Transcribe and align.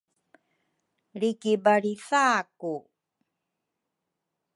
lri 1.17 1.29
kibalritha 1.41 2.25
ku 2.59 2.73